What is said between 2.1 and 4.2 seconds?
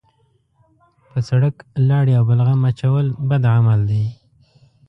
او بلغم اچول بد عمل دی.